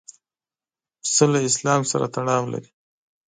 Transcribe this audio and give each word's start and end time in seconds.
پسه 1.01 1.25
له 1.31 1.39
اسلام 1.49 1.81
سره 1.91 2.05
تړاو 2.15 2.43
لري. 2.53 2.69